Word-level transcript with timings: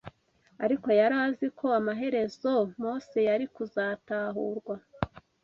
Ariko 0.65 0.87
yari 0.99 1.15
azi 1.25 1.47
ko 1.57 1.65
amaherezo 1.79 2.53
Mose 2.81 3.17
yari 3.29 3.45
kuzatahurwa 3.55 4.75